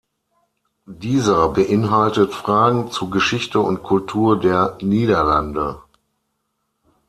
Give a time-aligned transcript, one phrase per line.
[0.87, 5.83] Dieser beinhaltet Fragen zu Geschichte und Kultur der Niederlande.